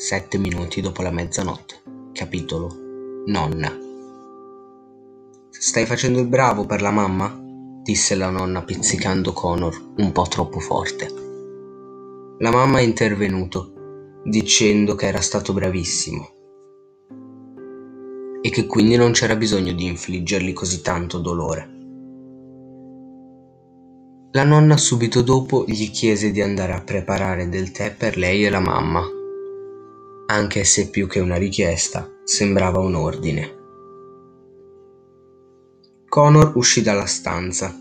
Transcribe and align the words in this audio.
sette 0.00 0.38
minuti 0.38 0.80
dopo 0.80 1.02
la 1.02 1.10
mezzanotte. 1.10 1.82
Capitolo 2.14 2.74
Nonna. 3.26 3.70
Stai 5.50 5.84
facendo 5.84 6.20
il 6.20 6.26
bravo 6.26 6.64
per 6.64 6.80
la 6.80 6.90
mamma? 6.90 7.38
disse 7.82 8.14
la 8.14 8.30
nonna 8.30 8.62
pizzicando 8.62 9.34
Connor 9.34 9.92
un 9.98 10.10
po' 10.12 10.26
troppo 10.26 10.58
forte. 10.58 11.06
La 12.38 12.50
mamma 12.50 12.78
è 12.78 12.82
intervenuto, 12.82 14.20
dicendo 14.24 14.94
che 14.94 15.06
era 15.06 15.20
stato 15.20 15.52
bravissimo 15.52 16.28
e 18.40 18.48
che 18.48 18.64
quindi 18.64 18.96
non 18.96 19.12
c'era 19.12 19.36
bisogno 19.36 19.74
di 19.74 19.84
infliggergli 19.84 20.54
così 20.54 20.80
tanto 20.80 21.18
dolore. 21.18 21.68
La 24.32 24.44
nonna 24.44 24.78
subito 24.78 25.20
dopo 25.20 25.66
gli 25.66 25.90
chiese 25.90 26.30
di 26.30 26.40
andare 26.40 26.72
a 26.72 26.80
preparare 26.80 27.50
del 27.50 27.70
tè 27.70 27.94
per 27.94 28.16
lei 28.16 28.46
e 28.46 28.50
la 28.50 28.60
mamma, 28.60 29.18
anche 30.30 30.62
se 30.62 30.90
più 30.90 31.08
che 31.08 31.18
una 31.18 31.36
richiesta 31.36 32.08
sembrava 32.22 32.78
un 32.78 32.94
ordine. 32.94 33.58
Connor 36.08 36.52
uscì 36.54 36.82
dalla 36.82 37.06
stanza 37.06 37.74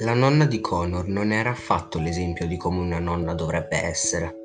La 0.00 0.12
nonna 0.12 0.44
di 0.44 0.60
Connor 0.60 1.08
non 1.08 1.32
era 1.32 1.48
affatto 1.48 1.98
l'esempio 1.98 2.46
di 2.46 2.58
come 2.58 2.80
una 2.80 2.98
nonna 2.98 3.32
dovrebbe 3.32 3.82
essere, 3.82 4.42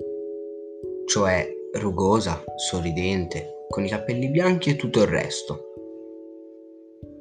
cioè 1.05 1.45
rugosa, 1.73 2.41
sorridente, 2.55 3.65
con 3.67 3.83
i 3.83 3.89
capelli 3.89 4.29
bianchi 4.29 4.69
e 4.69 4.77
tutto 4.77 5.01
il 5.01 5.07
resto. 5.07 5.73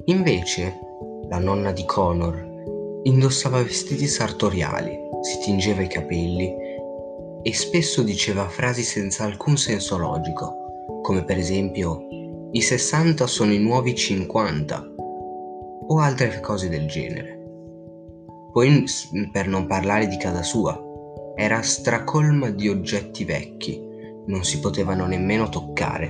Invece, 0.04 0.78
la 1.28 1.38
nonna 1.38 1.72
di 1.72 1.84
Connor 1.84 3.00
indossava 3.02 3.64
vestiti 3.64 4.06
sartoriali, 4.06 4.96
si 5.22 5.40
tingeva 5.40 5.82
i 5.82 5.88
capelli 5.88 6.54
e 7.42 7.52
spesso 7.52 8.02
diceva 8.02 8.46
frasi 8.48 8.84
senza 8.84 9.24
alcun 9.24 9.56
senso 9.56 9.98
logico, 9.98 11.00
come 11.02 11.24
per 11.24 11.36
esempio 11.36 12.06
i 12.52 12.60
60 12.60 13.26
sono 13.26 13.52
i 13.52 13.58
nuovi 13.58 13.92
50 13.92 14.94
o 15.88 15.98
altre 15.98 16.38
cose 16.38 16.68
del 16.68 16.86
genere. 16.86 17.39
Poi, 18.52 18.84
per 19.30 19.46
non 19.46 19.66
parlare 19.66 20.08
di 20.08 20.16
casa 20.16 20.42
sua, 20.42 20.78
era 21.36 21.62
stracolma 21.62 22.50
di 22.50 22.68
oggetti 22.68 23.24
vecchi, 23.24 23.80
non 24.26 24.42
si 24.42 24.58
potevano 24.58 25.06
nemmeno 25.06 25.48
toccare. 25.48 26.08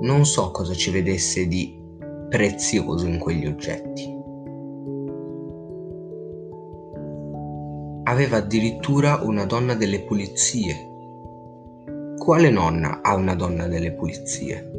Non 0.00 0.24
so 0.24 0.50
cosa 0.50 0.72
ci 0.72 0.90
vedesse 0.90 1.46
di 1.46 1.78
prezioso 2.30 3.06
in 3.06 3.18
quegli 3.18 3.46
oggetti. 3.46 4.20
Aveva 8.04 8.38
addirittura 8.38 9.20
una 9.22 9.44
donna 9.44 9.74
delle 9.74 10.00
pulizie. 10.00 10.88
Quale 12.16 12.50
nonna 12.50 13.00
ha 13.02 13.14
una 13.14 13.34
donna 13.34 13.66
delle 13.66 13.92
pulizie? 13.92 14.70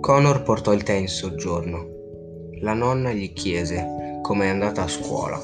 Connor 0.00 0.42
portò 0.42 0.72
il 0.72 0.82
tè 0.82 0.92
in 0.92 1.08
soggiorno 1.08 1.94
la 2.60 2.72
nonna 2.72 3.12
gli 3.12 3.32
chiese 3.32 4.20
come 4.22 4.46
è 4.46 4.48
andata 4.48 4.82
a 4.82 4.88
scuola. 4.88 5.38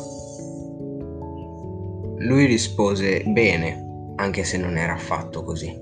Lui 2.19 2.47
rispose 2.47 3.23
bene, 3.27 4.15
anche 4.17 4.45
se 4.45 4.57
non 4.57 4.77
era 4.77 4.95
affatto 4.95 5.43
così. 5.43 5.79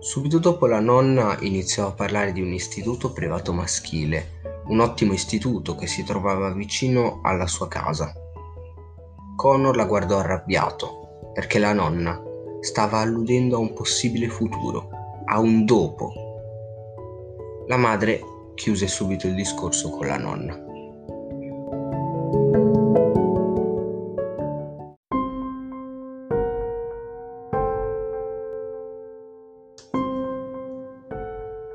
Subito 0.00 0.38
dopo 0.38 0.66
la 0.66 0.80
nonna 0.80 1.36
iniziò 1.40 1.88
a 1.88 1.92
parlare 1.92 2.32
di 2.32 2.40
un 2.40 2.52
istituto 2.52 3.12
privato 3.12 3.52
maschile, 3.52 4.40
un 4.68 4.80
ottimo 4.80 5.12
istituto 5.12 5.74
che 5.74 5.86
si 5.86 6.02
trovava 6.04 6.52
vicino 6.52 7.20
alla 7.22 7.46
sua 7.46 7.68
casa. 7.68 8.12
Connor 9.36 9.76
la 9.76 9.84
guardò 9.84 10.18
arrabbiato, 10.18 11.30
perché 11.32 11.58
la 11.58 11.72
nonna 11.72 12.20
stava 12.60 12.98
alludendo 12.98 13.56
a 13.56 13.60
un 13.60 13.72
possibile 13.72 14.28
futuro, 14.28 14.88
a 15.26 15.38
un 15.38 15.64
dopo. 15.64 16.12
La 17.66 17.76
madre 17.76 18.20
chiuse 18.56 18.88
subito 18.88 19.26
il 19.26 19.34
discorso 19.34 19.90
con 19.90 20.06
la 20.06 20.16
nonna. 20.16 20.64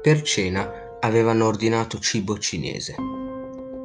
Per 0.01 0.21
cena 0.23 0.97
avevano 0.99 1.45
ordinato 1.45 1.99
cibo 1.99 2.39
cinese. 2.39 2.95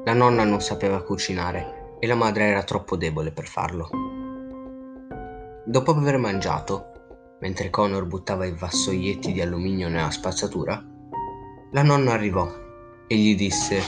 La 0.04 0.14
nonna 0.14 0.44
non 0.44 0.62
sapeva 0.62 1.02
cucinare 1.02 1.96
e 2.00 2.06
la 2.06 2.14
madre 2.14 2.46
era 2.46 2.62
troppo 2.64 2.96
debole 2.96 3.30
per 3.30 3.46
farlo. 3.46 3.88
Dopo 5.66 5.90
aver 5.90 6.16
mangiato, 6.16 6.92
mentre 7.40 7.68
Connor 7.68 8.06
buttava 8.06 8.46
i 8.46 8.56
vassoietti 8.56 9.32
di 9.32 9.42
alluminio 9.42 9.88
nella 9.88 10.10
spazzatura, 10.10 10.82
la 11.72 11.82
nonna 11.82 12.12
arrivò 12.12 12.64
e 13.08 13.16
gli 13.16 13.36
disse 13.36 13.80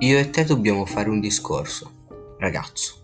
Io 0.00 0.18
e 0.18 0.30
te 0.30 0.44
dobbiamo 0.44 0.84
fare 0.84 1.08
un 1.08 1.20
discorso, 1.20 1.90
ragazzo. 2.38 3.02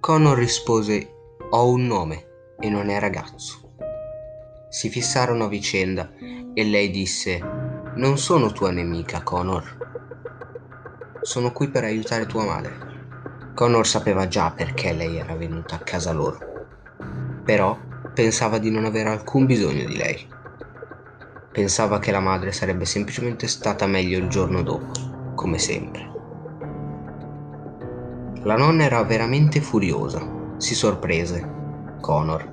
Connor 0.00 0.36
rispose 0.36 1.10
Ho 1.50 1.68
un 1.68 1.86
nome 1.86 2.26
e 2.60 2.68
non 2.68 2.88
è 2.88 2.98
ragazzo. 3.00 3.76
Si 4.68 4.88
fissarono 4.88 5.44
a 5.44 5.48
vicenda 5.48 6.12
e 6.18 6.64
lei 6.64 6.90
disse 6.90 7.40
Non 7.96 8.18
sono 8.18 8.52
tua 8.52 8.70
nemica, 8.70 9.22
Connor. 9.22 9.82
Sono 11.22 11.52
qui 11.52 11.68
per 11.68 11.84
aiutare 11.84 12.26
tua 12.26 12.44
madre. 12.44 12.92
Connor 13.54 13.86
sapeva 13.86 14.26
già 14.28 14.50
perché 14.50 14.92
lei 14.92 15.16
era 15.16 15.34
venuta 15.34 15.76
a 15.76 15.78
casa 15.78 16.12
loro, 16.12 16.38
però 17.44 17.78
pensava 18.12 18.58
di 18.58 18.70
non 18.70 18.84
avere 18.84 19.10
alcun 19.10 19.46
bisogno 19.46 19.84
di 19.86 19.96
lei. 19.96 20.33
Pensava 21.54 22.00
che 22.00 22.10
la 22.10 22.18
madre 22.18 22.50
sarebbe 22.50 22.84
semplicemente 22.84 23.46
stata 23.46 23.86
meglio 23.86 24.18
il 24.18 24.26
giorno 24.26 24.60
dopo, 24.64 24.90
come 25.36 25.56
sempre. 25.58 26.10
La 28.42 28.56
nonna 28.56 28.82
era 28.82 29.00
veramente 29.04 29.60
furiosa, 29.60 30.20
si 30.56 30.74
sorprese, 30.74 31.48
Connor. 32.00 32.44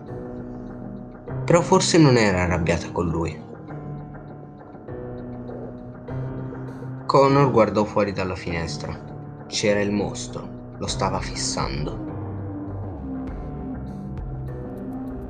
Però 1.45 1.61
forse 1.61 1.97
non 1.97 2.15
era 2.15 2.43
arrabbiata 2.43 2.91
con 2.91 3.09
lui. 3.09 3.41
Connor 7.07 7.49
guardò 7.49 7.85
fuori 7.85 8.11
dalla 8.11 8.35
finestra. 8.35 8.95
C'era 9.47 9.81
il 9.81 9.91
mostro, 9.91 10.75
lo 10.77 10.85
stava 10.85 11.19
fissando. 11.19 12.09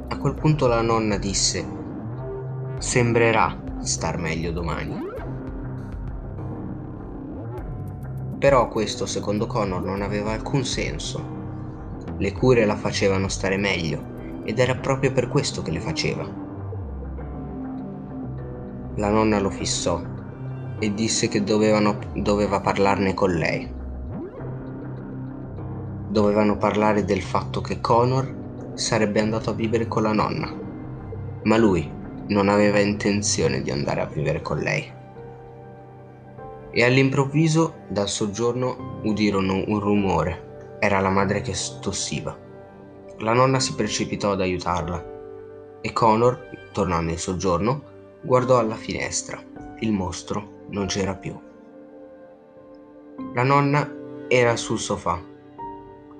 A 0.09 0.17
quel 0.17 0.33
punto 0.33 0.67
la 0.67 0.81
nonna 0.81 1.15
disse 1.15 1.79
Sembrerà 2.81 3.55
star 3.81 4.17
meglio 4.17 4.51
domani. 4.51 4.99
Però 8.39 8.67
questo, 8.69 9.05
secondo 9.05 9.45
Connor, 9.45 9.83
non 9.83 10.01
aveva 10.01 10.31
alcun 10.31 10.65
senso. 10.65 11.23
Le 12.17 12.31
cure 12.31 12.65
la 12.65 12.75
facevano 12.75 13.27
stare 13.27 13.57
meglio 13.57 14.41
ed 14.45 14.57
era 14.57 14.73
proprio 14.73 15.11
per 15.11 15.27
questo 15.27 15.61
che 15.61 15.69
le 15.69 15.79
faceva. 15.79 16.23
La 18.95 19.09
nonna 19.11 19.39
lo 19.39 19.51
fissò 19.51 20.01
e 20.79 20.93
disse 20.95 21.27
che 21.27 21.43
dovevano, 21.43 21.99
doveva 22.15 22.61
parlarne 22.61 23.13
con 23.13 23.29
lei. 23.29 23.71
Dovevano 26.09 26.57
parlare 26.57 27.05
del 27.05 27.21
fatto 27.21 27.61
che 27.61 27.79
Connor 27.79 28.71
sarebbe 28.73 29.19
andato 29.19 29.51
a 29.51 29.53
vivere 29.53 29.87
con 29.87 30.01
la 30.01 30.13
nonna, 30.13 30.51
ma 31.43 31.57
lui 31.57 31.99
non 32.31 32.47
aveva 32.47 32.79
intenzione 32.79 33.61
di 33.61 33.71
andare 33.71 34.01
a 34.01 34.05
vivere 34.05 34.41
con 34.41 34.57
lei. 34.57 34.91
E 36.71 36.83
all'improvviso 36.83 37.75
dal 37.89 38.07
soggiorno 38.07 38.99
udirono 39.03 39.63
un 39.67 39.79
rumore. 39.79 40.77
Era 40.79 40.99
la 41.01 41.09
madre 41.09 41.41
che 41.41 41.53
tossiva. 41.81 42.35
La 43.19 43.33
nonna 43.33 43.59
si 43.59 43.75
precipitò 43.75 44.31
ad 44.31 44.41
aiutarla 44.41 45.09
e 45.81 45.93
Connor, 45.93 46.69
tornando 46.71 47.11
in 47.11 47.17
soggiorno, 47.17 47.83
guardò 48.21 48.59
alla 48.59 48.75
finestra. 48.75 49.43
Il 49.79 49.91
mostro 49.91 50.65
non 50.69 50.87
c'era 50.87 51.15
più. 51.15 51.37
La 53.33 53.43
nonna 53.43 53.89
era 54.27 54.55
sul 54.55 54.79
sofà. 54.79 55.21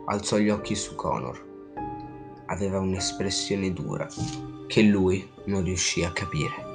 Alzò 0.05 0.37
gli 0.37 0.49
occhi 0.49 0.75
su 0.75 0.95
Connor. 0.95 1.50
Aveva 2.51 2.80
un'espressione 2.80 3.71
dura 3.71 4.06
che 4.68 4.81
lui 4.81 5.25
non 5.45 5.63
riuscì 5.63 6.03
a 6.03 6.12
capire. 6.12 6.70